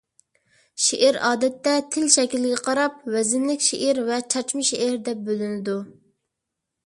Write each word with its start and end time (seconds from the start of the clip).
شېئىر 0.85 1.19
ئادەتتە 1.27 1.73
تىل 1.95 2.07
شەكلىگە 2.15 2.61
قاراپ 2.69 2.97
ۋەزىنلىك 3.15 3.65
شېئىر 3.67 4.01
ۋە 4.09 4.19
چاچما 4.35 4.67
شېئىر 4.73 4.97
دەپ 5.11 5.21
بۆلۈنىدۇ. 5.29 5.77